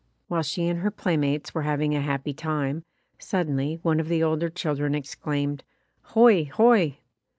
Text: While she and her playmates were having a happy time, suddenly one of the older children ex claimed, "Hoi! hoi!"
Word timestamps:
While 0.29 0.41
she 0.41 0.67
and 0.67 0.79
her 0.79 0.89
playmates 0.89 1.53
were 1.53 1.61
having 1.61 1.93
a 1.93 2.01
happy 2.01 2.33
time, 2.33 2.83
suddenly 3.19 3.77
one 3.83 3.99
of 3.99 4.07
the 4.07 4.23
older 4.23 4.49
children 4.49 4.95
ex 4.95 5.13
claimed, 5.13 5.63
"Hoi! 6.01 6.45
hoi!" 6.45 6.97